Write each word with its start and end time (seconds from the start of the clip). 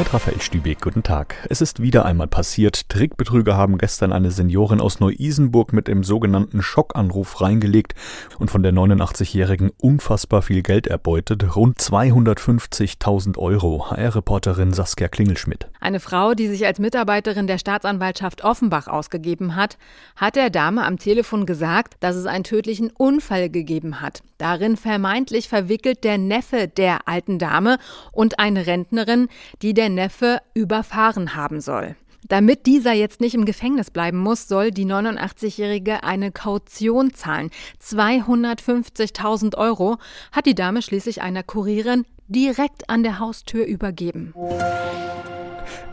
Mit 0.00 0.14
Raphael 0.14 0.40
Stübeck, 0.40 0.80
guten 0.80 1.02
Tag. 1.02 1.34
Es 1.50 1.60
ist 1.60 1.82
wieder 1.82 2.06
einmal 2.06 2.26
passiert. 2.26 2.88
Trickbetrüger 2.88 3.58
haben 3.58 3.76
gestern 3.76 4.14
eine 4.14 4.30
Seniorin 4.30 4.80
aus 4.80 4.98
Neu-Isenburg 4.98 5.74
mit 5.74 5.88
dem 5.88 6.04
sogenannten 6.04 6.62
Schockanruf 6.62 7.42
reingelegt 7.42 7.94
und 8.38 8.50
von 8.50 8.62
der 8.62 8.72
89-Jährigen 8.72 9.70
unfassbar 9.78 10.40
viel 10.40 10.62
Geld 10.62 10.86
erbeutet. 10.86 11.54
Rund 11.54 11.78
250.000 11.78 13.36
Euro. 13.36 13.90
HR-Reporterin 13.90 14.72
Saskia 14.72 15.08
Klingelschmidt. 15.08 15.68
Eine 15.80 16.00
Frau, 16.00 16.32
die 16.32 16.48
sich 16.48 16.64
als 16.64 16.78
Mitarbeiterin 16.78 17.46
der 17.46 17.58
Staatsanwaltschaft 17.58 18.42
Offenbach 18.42 18.86
ausgegeben 18.86 19.54
hat, 19.54 19.76
hat 20.16 20.34
der 20.34 20.48
Dame 20.48 20.86
am 20.86 20.98
Telefon 20.98 21.44
gesagt, 21.44 21.96
dass 22.00 22.16
es 22.16 22.24
einen 22.24 22.44
tödlichen 22.44 22.90
Unfall 22.90 23.50
gegeben 23.50 24.00
hat. 24.00 24.22
Darin 24.38 24.78
vermeintlich 24.78 25.50
verwickelt 25.50 26.04
der 26.04 26.16
Neffe 26.16 26.68
der 26.68 27.06
alten 27.06 27.38
Dame 27.38 27.76
und 28.12 28.38
eine 28.38 28.66
Rentnerin, 28.66 29.28
die 29.60 29.74
der 29.74 29.89
Neffe 29.94 30.40
überfahren 30.54 31.34
haben 31.34 31.60
soll. 31.60 31.96
Damit 32.28 32.66
dieser 32.66 32.92
jetzt 32.92 33.20
nicht 33.20 33.34
im 33.34 33.44
Gefängnis 33.44 33.90
bleiben 33.90 34.18
muss, 34.18 34.46
soll 34.46 34.70
die 34.70 34.86
89-Jährige 34.86 36.04
eine 36.04 36.30
Kaution 36.30 37.12
zahlen. 37.14 37.50
250.000 37.82 39.56
Euro 39.56 39.96
hat 40.30 40.46
die 40.46 40.54
Dame 40.54 40.82
schließlich 40.82 41.22
einer 41.22 41.42
Kurierin 41.42 42.04
direkt 42.28 42.88
an 42.88 43.02
der 43.02 43.18
Haustür 43.18 43.64
übergeben. 43.64 44.32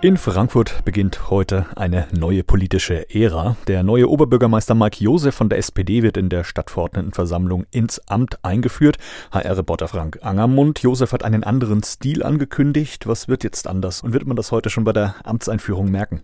In 0.02 0.18
Frankfurt 0.18 0.86
beginnt 0.86 1.32
heute 1.32 1.66
eine 1.76 2.08
neue 2.12 2.44
politische 2.44 3.10
Ära. 3.14 3.58
Der 3.68 3.82
neue 3.82 4.08
Oberbürgermeister 4.10 4.76
Mike 4.76 5.04
Josef 5.04 5.34
von 5.34 5.50
der 5.50 5.58
SPD 5.58 6.04
wird 6.04 6.18
in 6.18 6.30
der 6.30 6.44
Stadtverordnetenversammlung 6.44 7.66
ins 7.72 8.00
Amt 8.08 8.44
eingeführt. 8.44 8.98
HR-Reporter 9.32 9.88
Frank 9.88 10.20
Angermund. 10.22 10.84
Josef 10.84 11.14
hat 11.14 11.24
einen 11.24 11.44
anderen 11.44 11.82
Stil 11.82 12.22
angekündigt. 12.22 13.08
Was 13.08 13.28
wird 13.28 13.44
jetzt 13.44 13.68
anders? 13.68 14.02
Und 14.02 14.14
wird 14.14 14.28
man 14.28 14.36
das 14.36 14.52
heute 14.52 14.70
schon 14.70 14.84
bei 14.84 14.94
der 14.94 15.16
Amtseinführung 15.24 15.90
merken? 15.90 16.22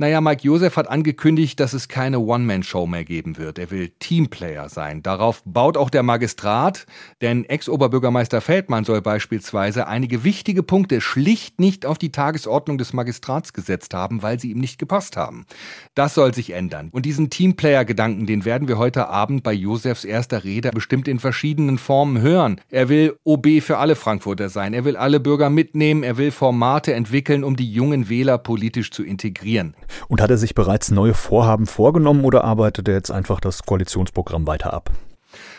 Naja, 0.00 0.20
Mike 0.20 0.44
Josef 0.44 0.76
hat 0.76 0.88
angekündigt, 0.88 1.58
dass 1.58 1.72
es 1.72 1.88
keine 1.88 2.20
One-Man-Show 2.20 2.86
mehr 2.86 3.04
geben 3.04 3.36
wird. 3.36 3.58
Er 3.58 3.72
will 3.72 3.88
Teamplayer 3.98 4.68
sein. 4.68 5.02
Darauf 5.02 5.42
baut 5.44 5.76
auch 5.76 5.90
der 5.90 6.04
Magistrat, 6.04 6.86
denn 7.20 7.44
Ex-Oberbürgermeister 7.44 8.40
Feldmann 8.40 8.84
soll 8.84 9.02
beispielsweise 9.02 9.88
einige 9.88 10.22
wichtige 10.22 10.62
Punkte 10.62 11.00
schlicht 11.00 11.58
nicht 11.58 11.84
auf 11.84 11.98
die 11.98 12.12
Tagesordnung 12.12 12.78
des 12.78 12.92
Magistrats 12.92 13.52
gesetzt 13.52 13.92
haben, 13.92 14.22
weil 14.22 14.38
sie 14.38 14.52
ihm 14.52 14.60
nicht 14.60 14.78
gepasst 14.78 15.16
haben. 15.16 15.46
Das 15.96 16.14
soll 16.14 16.32
sich 16.32 16.50
ändern. 16.50 16.90
Und 16.92 17.04
diesen 17.04 17.28
Teamplayer-Gedanken, 17.28 18.26
den 18.26 18.44
werden 18.44 18.68
wir 18.68 18.78
heute 18.78 19.08
Abend 19.08 19.42
bei 19.42 19.52
Josefs 19.52 20.04
erster 20.04 20.44
Rede 20.44 20.70
bestimmt 20.70 21.08
in 21.08 21.18
verschiedenen 21.18 21.76
Formen 21.76 22.20
hören. 22.20 22.60
Er 22.70 22.88
will 22.88 23.18
OB 23.24 23.60
für 23.62 23.78
alle 23.78 23.96
Frankfurter 23.96 24.48
sein. 24.48 24.74
Er 24.74 24.84
will 24.84 24.96
alle 24.96 25.18
Bürger 25.18 25.50
mitnehmen. 25.50 26.04
Er 26.04 26.18
will 26.18 26.30
Formate 26.30 26.94
entwickeln, 26.94 27.42
um 27.42 27.56
die 27.56 27.72
jungen 27.72 28.08
Wähler 28.08 28.38
politisch 28.38 28.92
zu 28.92 29.02
integrieren. 29.02 29.74
Und 30.08 30.20
hat 30.20 30.30
er 30.30 30.38
sich 30.38 30.54
bereits 30.54 30.90
neue 30.90 31.14
Vorhaben 31.14 31.66
vorgenommen 31.66 32.24
oder 32.24 32.44
arbeitet 32.44 32.88
er 32.88 32.94
jetzt 32.94 33.10
einfach 33.10 33.40
das 33.40 33.62
Koalitionsprogramm 33.64 34.46
weiter 34.46 34.72
ab? 34.72 34.90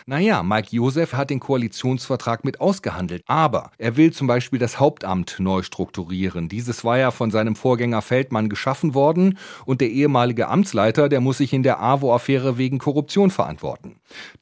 Naja, 0.06 0.42
Mike 0.42 0.68
Josef 0.70 1.12
hat 1.12 1.30
den 1.30 1.40
Koalitionsvertrag 1.40 2.44
mit 2.44 2.60
ausgehandelt, 2.60 3.22
aber 3.26 3.70
er 3.78 3.96
will 3.96 4.12
zum 4.12 4.26
Beispiel 4.26 4.58
das 4.58 4.80
Hauptamt 4.80 5.36
neu 5.38 5.62
strukturieren. 5.62 6.48
Dieses 6.48 6.84
war 6.84 6.98
ja 6.98 7.10
von 7.10 7.30
seinem 7.30 7.54
Vorgänger 7.54 8.02
Feldmann 8.02 8.48
geschaffen 8.48 8.94
worden 8.94 9.38
und 9.64 9.80
der 9.80 9.90
ehemalige 9.90 10.48
Amtsleiter, 10.48 11.08
der 11.08 11.20
muss 11.20 11.38
sich 11.38 11.52
in 11.52 11.62
der 11.62 11.80
AWO-Affäre 11.80 12.58
wegen 12.58 12.78
Korruption 12.78 13.30
verantworten. 13.30 13.89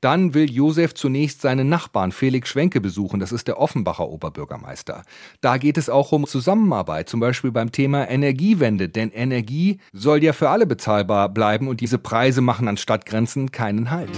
Dann 0.01 0.35
will 0.35 0.51
Josef 0.51 0.95
zunächst 0.95 1.43
seinen 1.43 1.69
Nachbarn 1.69 2.13
Felix 2.13 2.49
Schwenke 2.49 2.81
besuchen, 2.81 3.21
das 3.21 3.33
ist 3.33 3.49
der 3.49 3.59
Offenbacher 3.59 4.09
Oberbürgermeister. 4.09 5.03
Da 5.41 5.57
geht 5.57 5.79
es 5.79 5.91
auch 5.91 6.13
um 6.13 6.27
Zusammenarbeit, 6.27 7.09
zum 7.09 7.21
Beispiel 7.21 7.53
beim 7.53 7.73
Thema 7.73 8.09
Energiewende, 8.09 8.89
denn 8.89 9.11
Energie 9.11 9.78
soll 9.93 10.23
ja 10.23 10.33
für 10.33 10.51
alle 10.51 10.67
bezahlbar 10.67 11.28
bleiben 11.28 11.69
und 11.69 11.81
diese 11.81 11.99
Preise 11.99 12.41
machen 12.41 12.69
an 12.69 12.77
Stadtgrenzen 12.77 13.53
keinen 13.53 13.91
Halt. 13.91 14.11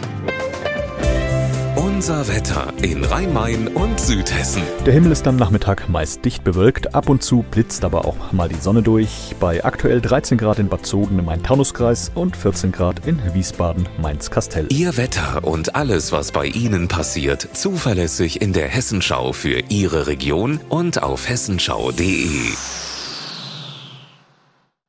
Unser 2.00 2.28
Wetter 2.28 2.72
in 2.80 3.04
Rhein-Main 3.04 3.68
und 3.68 4.00
Südhessen. 4.00 4.62
Der 4.86 4.94
Himmel 4.94 5.12
ist 5.12 5.28
am 5.28 5.36
Nachmittag 5.36 5.90
meist 5.90 6.24
dicht 6.24 6.42
bewölkt, 6.44 6.94
ab 6.94 7.10
und 7.10 7.22
zu 7.22 7.44
blitzt 7.50 7.84
aber 7.84 8.06
auch 8.06 8.32
mal 8.32 8.48
die 8.48 8.54
Sonne 8.54 8.80
durch. 8.80 9.36
Bei 9.38 9.62
aktuell 9.62 10.00
13 10.00 10.38
Grad 10.38 10.58
in 10.58 10.70
Bad 10.70 10.86
Soden 10.86 11.18
im 11.18 11.26
Main-Taunus-Kreis 11.26 12.10
und 12.14 12.38
14 12.38 12.72
Grad 12.72 13.06
in 13.06 13.20
Wiesbaden, 13.34 13.86
Mainz-Kastell. 14.00 14.68
Ihr 14.70 14.96
Wetter 14.96 15.44
und 15.44 15.76
alles, 15.76 16.10
was 16.10 16.32
bei 16.32 16.46
Ihnen 16.46 16.88
passiert, 16.88 17.46
zuverlässig 17.52 18.40
in 18.40 18.54
der 18.54 18.68
Hessenschau 18.68 19.34
für 19.34 19.60
Ihre 19.68 20.06
Region 20.06 20.58
und 20.70 21.02
auf 21.02 21.28
hessenschau.de. 21.28 22.54